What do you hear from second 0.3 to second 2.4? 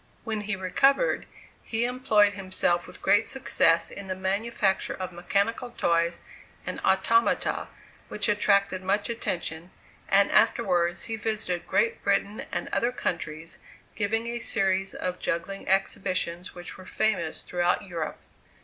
he recovered, he employed